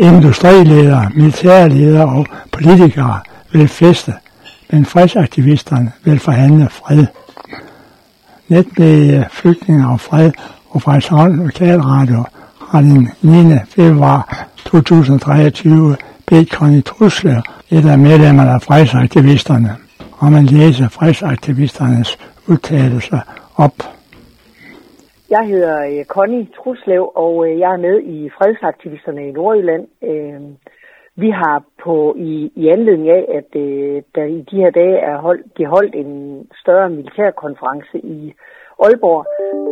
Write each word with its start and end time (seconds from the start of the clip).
Industriledere, 0.00 1.10
militærledere 1.14 2.08
og 2.08 2.26
politikere 2.52 3.20
vil 3.52 3.68
feste, 3.68 4.12
men 4.70 4.86
fredsaktivisterne 4.86 5.92
vil 6.04 6.18
forhandle 6.18 6.68
fred. 6.68 7.06
Netmedie 8.48 9.18
øh, 9.18 9.24
Flygtninge 9.30 9.88
og 9.88 10.00
Fred 10.00 10.32
og 10.70 10.82
Frederikshavn 10.82 11.36
Lokalradio 11.36 12.24
har 12.70 12.80
den 12.80 13.08
9. 13.22 13.54
februar 13.68 14.46
2023 14.64 15.96
bedt 16.26 16.50
Conny 16.50 16.84
Trusler, 16.84 17.42
et 17.70 17.88
af 17.88 17.98
medlemmerne 17.98 18.50
af 18.50 18.62
fredsaktivisterne, 18.62 19.76
om 20.18 20.34
at 20.34 20.44
læse 20.44 20.88
fredsaktivisternes 20.90 22.18
udtalelser 22.46 23.20
op. 23.56 23.74
Jeg 25.30 25.46
hedder 25.46 25.76
øh, 25.86 26.04
Conny 26.04 26.52
Truslev, 26.56 27.12
og 27.14 27.48
øh, 27.48 27.58
jeg 27.58 27.72
er 27.72 27.76
med 27.76 28.02
i 28.02 28.30
fredsaktivisterne 28.30 29.28
i 29.28 29.32
Nordjylland. 29.32 29.88
Øh, 30.02 30.40
vi 31.16 31.30
har 31.30 31.62
på 31.84 32.14
i, 32.18 32.52
i 32.56 32.68
anledning 32.68 33.10
af, 33.10 33.24
at 33.38 33.60
øh, 33.60 34.02
der 34.14 34.24
i 34.24 34.40
de 34.50 34.56
her 34.56 34.70
dage 34.70 34.98
er 34.98 35.18
holdt, 35.18 35.58
de 35.58 35.66
holdt 35.66 35.94
en 35.94 36.46
større 36.62 36.90
militærkonference 36.90 37.98
i 37.98 38.34
Aalborg, 38.82 39.26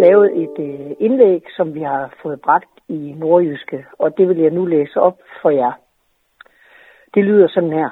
lavet 0.00 0.42
et 0.42 0.56
øh, 0.58 0.90
indlæg, 1.00 1.42
som 1.56 1.74
vi 1.74 1.80
har 1.80 2.14
fået 2.22 2.40
bragt 2.40 2.74
i 2.88 3.14
Nordjyske, 3.18 3.86
og 3.98 4.18
det 4.18 4.28
vil 4.28 4.38
jeg 4.38 4.50
nu 4.50 4.64
læse 4.64 5.00
op 5.00 5.18
for 5.42 5.50
jer. 5.50 5.72
Det 7.14 7.24
lyder 7.24 7.48
sådan 7.48 7.72
her. 7.72 7.90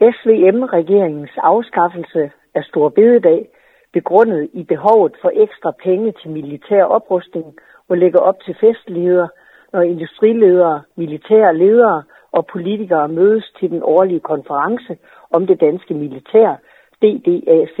SVM-regeringens 0.00 1.34
afskaffelse 1.36 2.30
af 2.54 2.64
Storbededag 2.64 3.48
begrundet 3.92 4.50
i 4.52 4.62
behovet 4.62 5.14
for 5.22 5.30
ekstra 5.34 5.70
penge 5.70 6.12
til 6.12 6.30
militær 6.30 6.84
oprustning 6.84 7.46
og 7.88 7.98
lægger 7.98 8.20
op 8.20 8.40
til 8.44 8.56
festligheder, 8.60 9.28
når 9.72 9.80
industriledere, 9.80 10.82
militære 10.96 11.56
ledere 11.56 12.02
og 12.32 12.46
politikere 12.46 13.08
mødes 13.08 13.52
til 13.60 13.70
den 13.70 13.82
årlige 13.82 14.20
konference 14.20 14.96
om 15.30 15.46
det 15.46 15.60
danske 15.60 15.94
militær, 15.94 16.56
DDAC. 17.02 17.78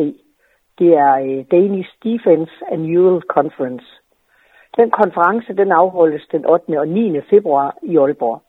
Det 0.78 0.90
er 0.94 1.14
øh, 1.14 1.44
Danish 1.50 1.90
Defense 2.04 2.52
Annual 2.70 3.22
Conference. 3.22 3.86
Den 4.76 4.90
konference 4.90 5.52
den 5.52 5.72
afholdes 5.72 6.26
den 6.32 6.46
8. 6.46 6.80
og 6.80 6.88
9. 6.88 7.20
februar 7.30 7.76
i 7.82 7.96
Aalborg. 7.96 8.42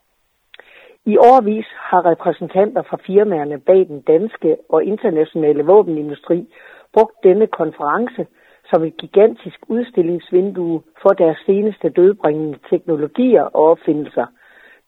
I 1.04 1.16
årvis 1.16 1.66
har 1.90 2.06
repræsentanter 2.10 2.82
fra 2.82 2.98
firmaerne 3.06 3.58
bag 3.60 3.86
den 3.88 4.00
danske 4.00 4.56
og 4.68 4.84
internationale 4.84 5.62
våbenindustri 5.62 6.48
brugt 6.92 7.16
denne 7.22 7.46
konference 7.46 8.26
som 8.70 8.84
et 8.84 8.96
gigantisk 8.96 9.58
udstillingsvindue 9.68 10.82
for 11.02 11.08
deres 11.08 11.38
seneste 11.46 11.88
dødbringende 11.88 12.58
teknologier 12.70 13.42
og 13.42 13.64
opfindelser. 13.70 14.26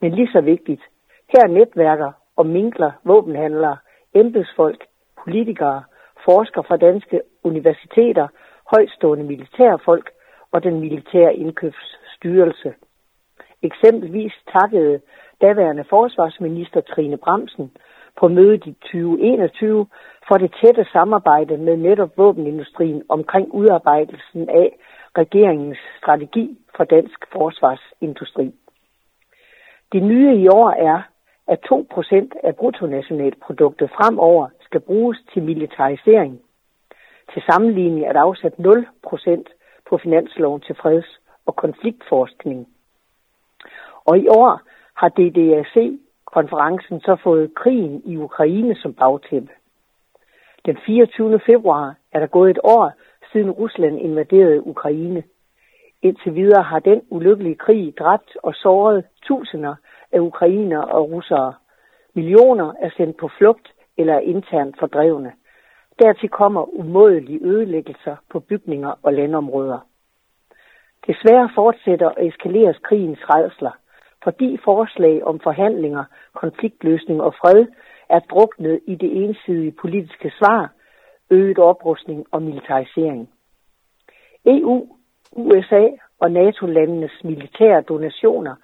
Men 0.00 0.12
lige 0.12 0.32
så 0.32 0.40
vigtigt, 0.40 0.82
her 1.28 1.46
netværker 1.46 2.12
og 2.36 2.46
minkler 2.46 2.90
våbenhandlere, 3.04 3.76
embedsfolk, 4.14 4.84
politikere, 5.24 5.82
forskere 6.24 6.64
fra 6.64 6.76
danske 6.76 7.20
universiteter, 7.44 8.28
højstående 8.74 9.24
militærfolk 9.24 10.10
og 10.52 10.62
den 10.62 10.80
militære 10.80 11.34
indkøbsstyrelse. 11.34 12.74
Eksempelvis 13.62 14.32
takkede 14.52 15.00
daværende 15.40 15.84
forsvarsminister 15.90 16.80
Trine 16.80 17.16
Bremsen 17.16 17.70
på 18.19 18.28
mødet 18.28 18.66
i 18.66 18.72
2021 18.72 19.86
for 20.28 20.34
det 20.34 20.55
tætte 20.62 20.86
samarbejde 20.92 21.56
med 21.56 21.77
netop 21.77 22.19
våbenindustrien 22.19 23.02
omkring 23.08 23.55
udarbejdelsen 23.55 24.48
af 24.48 24.77
regeringens 25.19 25.78
strategi 25.98 26.58
for 26.77 26.84
dansk 26.84 27.27
forsvarsindustri. 27.33 28.55
Det 29.92 30.02
nye 30.02 30.34
i 30.34 30.48
år 30.48 30.70
er, 30.70 31.02
at 31.48 31.58
2% 31.72 32.30
af 32.44 32.56
bruttonationalproduktet 32.56 33.91
fremover 33.91 34.48
skal 34.61 34.80
bruges 34.80 35.19
til 35.33 35.42
militarisering. 35.42 36.41
Til 37.33 37.42
sammenligning 37.51 38.07
er 38.07 38.13
der 38.13 38.20
afsat 38.20 38.52
0% 38.52 39.45
på 39.89 39.98
finansloven 39.98 40.61
til 40.61 40.74
freds- 40.74 41.20
og 41.46 41.57
konfliktforskning. 41.57 42.68
Og 44.05 44.18
i 44.18 44.29
år 44.29 44.61
har 44.95 45.08
DDAC 45.08 46.01
konferencen 46.33 47.01
så 47.01 47.17
fået 47.23 47.55
krigen 47.55 48.02
i 48.05 48.17
Ukraine 48.17 48.77
som 48.77 48.95
bagtæppe. 48.95 49.52
Den 50.67 50.79
24. 50.86 51.41
februar 51.46 51.95
er 52.13 52.20
der 52.20 52.27
gået 52.27 52.51
et 52.51 52.58
år 52.64 52.92
siden 53.33 53.51
Rusland 53.51 54.01
invaderede 54.01 54.67
Ukraine. 54.67 55.23
Indtil 56.02 56.35
videre 56.35 56.63
har 56.63 56.79
den 56.79 57.02
ulykkelige 57.11 57.55
krig 57.55 57.95
dræbt 57.98 58.36
og 58.42 58.55
såret 58.55 59.05
tusinder 59.23 59.74
af 60.13 60.19
ukrainer 60.19 60.83
og 60.83 61.11
russere. 61.11 61.55
Millioner 62.14 62.73
er 62.80 62.90
sendt 62.96 63.17
på 63.17 63.30
flugt 63.39 63.73
eller 63.98 64.14
er 64.14 64.20
internt 64.20 64.79
fordrevne. 64.79 65.33
Dertil 65.98 66.29
kommer 66.29 66.74
umådelige 66.74 67.45
ødelæggelser 67.45 68.17
på 68.30 68.40
bygninger 68.40 68.92
og 69.02 69.13
landområder. 69.13 69.79
Desværre 71.07 71.51
fortsætter 71.55 72.07
og 72.07 72.27
eskaleres 72.27 72.79
krigens 72.79 73.19
redsler, 73.30 73.70
fordi 74.25 74.58
forslag 74.64 75.25
om 75.25 75.41
forhandlinger, 75.41 76.05
konfliktløsning 76.35 77.23
og 77.23 77.35
fred 77.35 77.67
er 78.08 78.19
druknet 78.19 78.81
i 78.86 78.95
det 78.95 79.25
ensidige 79.25 79.73
politiske 79.81 80.33
svar, 80.39 80.73
øget 81.31 81.58
oprustning 81.58 82.27
og 82.31 82.42
militarisering. 82.42 83.31
EU, 84.47 84.86
USA 85.33 85.89
og 86.20 86.31
NATO-landenes 86.31 87.25
militære 87.25 87.81
donationer 87.83 88.55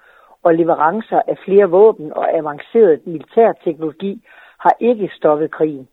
og 0.43 0.55
leverancer 0.55 1.21
af 1.27 1.37
flere 1.45 1.69
våben 1.69 2.13
og 2.13 2.37
avanceret 2.37 3.07
militærteknologi 3.07 4.21
har 4.59 4.75
ikke 4.79 5.09
stoppet 5.17 5.51
krigen. 5.51 5.87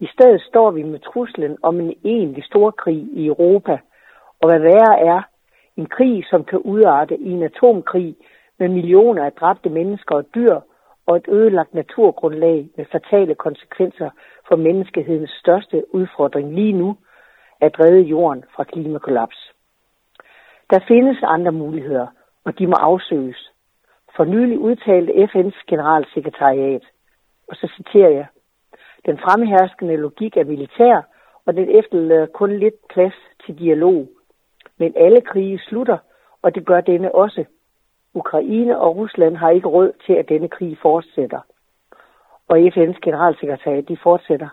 I 0.00 0.06
stedet 0.06 0.40
står 0.42 0.70
vi 0.70 0.82
med 0.82 0.98
truslen 0.98 1.56
om 1.62 1.80
en 1.80 1.94
egentlig 2.04 2.44
storkrig 2.44 3.08
i 3.12 3.26
Europa, 3.26 3.78
og 4.40 4.48
hvad 4.48 4.60
værre 4.60 5.00
er, 5.00 5.22
en 5.76 5.86
krig, 5.86 6.24
som 6.30 6.44
kan 6.44 6.58
udarte 6.58 7.16
i 7.18 7.30
en 7.30 7.42
atomkrig 7.42 8.16
med 8.60 8.68
millioner 8.68 9.24
af 9.24 9.32
dræbte 9.32 9.70
mennesker 9.70 10.14
og 10.14 10.24
dyr 10.34 10.60
og 11.06 11.16
et 11.16 11.28
ødelagt 11.28 11.74
naturgrundlag 11.74 12.68
med 12.76 12.84
fatale 12.92 13.34
konsekvenser 13.34 14.10
for 14.48 14.56
menneskehedens 14.56 15.30
største 15.30 15.94
udfordring 15.94 16.54
lige 16.54 16.72
nu, 16.72 16.96
at 17.60 17.80
redde 17.80 18.00
jorden 18.00 18.44
fra 18.56 18.64
klimakollaps. 18.64 19.52
Der 20.70 20.78
findes 20.88 21.18
andre 21.22 21.52
muligheder, 21.52 22.06
og 22.44 22.58
de 22.58 22.66
må 22.66 22.74
afsøges. 22.80 23.50
For 24.16 24.24
nylig 24.24 24.58
udtalte 24.58 25.12
FN's 25.12 25.64
generalsekretariat, 25.66 26.84
og 27.48 27.56
så 27.56 27.72
citerer 27.76 28.10
jeg, 28.10 28.26
den 29.06 29.18
fremherskende 29.18 29.96
logik 29.96 30.36
er 30.36 30.44
militær, 30.44 31.02
og 31.46 31.54
den 31.54 31.68
efterlader 31.78 32.26
kun 32.26 32.58
lidt 32.58 32.88
plads 32.88 33.14
til 33.46 33.58
dialog. 33.58 34.08
Men 34.78 34.92
alle 34.96 35.20
krige 35.20 35.58
slutter, 35.58 35.98
og 36.42 36.54
det 36.54 36.66
gør 36.66 36.80
denne 36.80 37.14
også, 37.14 37.44
Ukraine 38.14 38.78
og 38.78 38.96
Rusland 38.96 39.36
har 39.36 39.50
ikke 39.50 39.68
råd 39.68 39.92
til, 40.06 40.12
at 40.12 40.28
denne 40.28 40.48
krig 40.48 40.78
fortsætter. 40.82 41.40
Og 42.48 42.58
FN's 42.58 42.98
generalsekretær, 43.02 43.80
de 43.80 43.96
fortsætter. 44.02 44.48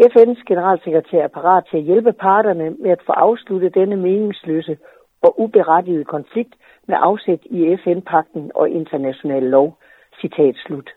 FN's 0.00 0.42
generalsekretær 0.46 1.22
er 1.22 1.28
parat 1.28 1.64
til 1.70 1.76
at 1.76 1.82
hjælpe 1.82 2.12
parterne 2.12 2.70
med 2.70 2.90
at 2.90 3.02
få 3.06 3.12
afsluttet 3.12 3.74
denne 3.74 3.96
meningsløse 3.96 4.78
og 5.22 5.40
uberettigede 5.40 6.04
konflikt 6.04 6.54
med 6.86 6.96
afsæt 7.00 7.40
i 7.44 7.76
FN-pakten 7.84 8.50
og 8.54 8.70
international 8.70 9.42
lov. 9.42 9.78
Citat 10.20 10.56
slut. 10.66 10.90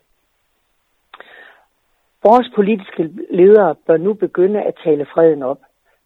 Vores 2.24 2.48
politiske 2.54 3.10
ledere 3.30 3.74
bør 3.86 3.96
nu 3.96 4.14
begynde 4.14 4.62
at 4.62 4.74
tale 4.84 5.06
freden 5.06 5.42
op. 5.42 5.60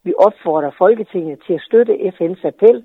Vi 0.04 0.12
opfordrer 0.18 0.70
Folketinget 0.78 1.42
til 1.46 1.54
at 1.54 1.60
støtte 1.60 1.92
FN's 1.92 2.46
appel 2.46 2.84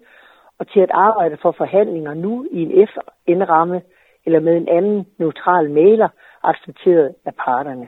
og 0.59 0.67
til 0.67 0.79
at 0.79 0.91
arbejde 0.91 1.37
for 1.41 1.51
forhandlinger 1.57 2.13
nu 2.13 2.45
i 2.51 2.59
en 2.61 2.87
FN-ramme 2.87 3.81
eller 4.25 4.39
med 4.39 4.57
en 4.57 4.67
anden 4.67 5.05
neutral 5.17 5.71
maler 5.71 6.09
accepteret 6.43 7.15
af 7.25 7.33
parterne. 7.45 7.87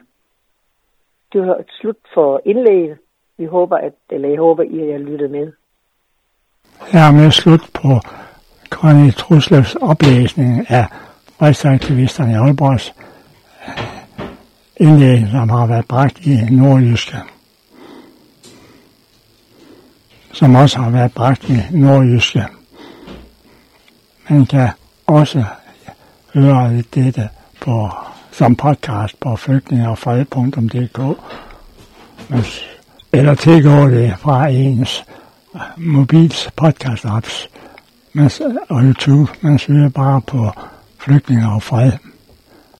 Det 1.33 1.41
var 1.41 1.55
et 1.55 1.71
slut 1.81 1.97
for 2.13 2.41
indlægget. 2.45 2.97
Vi 3.37 3.45
håber, 3.45 3.77
at, 3.77 3.93
eller 4.09 4.29
jeg 4.29 4.39
håber, 4.39 4.63
I 4.63 4.91
har 4.91 4.97
lyttet 4.97 5.31
med. 5.31 5.51
med 7.13 7.31
slut 7.31 7.69
på 7.73 7.89
Conny 8.69 9.11
Truslevs 9.11 9.75
oplæsning 9.75 10.69
af 10.69 10.85
fredsaktivisterne 11.39 12.31
i 12.31 12.35
Aalborgs 12.35 12.95
indlæg, 14.77 15.19
som 15.31 15.49
har 15.49 15.67
været 15.67 15.87
bragt 15.87 16.25
i 16.25 16.35
Nordjyske. 16.51 17.17
Som 20.33 20.55
også 20.55 20.79
har 20.79 20.91
været 20.91 21.13
bragt 21.13 21.49
i 21.49 21.57
Nordjyske. 21.71 22.56
Man 24.29 24.45
kan 24.45 24.69
også 25.07 25.43
høre 26.33 26.83
dette 26.95 27.29
på, 27.61 27.89
som 28.31 28.55
podcast 28.55 29.19
på 29.19 29.35
flygtningerfred.dk 29.35 30.99
eller 33.13 33.35
tilgå 33.35 33.87
det 33.87 34.13
fra 34.19 34.47
ens 34.47 35.03
mobils 35.77 36.49
podcast 36.55 37.05
apps 37.05 37.49
og 38.69 38.83
YouTube. 38.83 39.27
Man 39.41 39.59
søger 39.59 39.89
bare 39.89 40.21
på 40.21 40.51
flygtninge 40.99 41.49
og 41.49 41.63
fred. 41.63 41.91